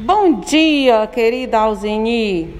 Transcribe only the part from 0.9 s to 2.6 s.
querida Alzini.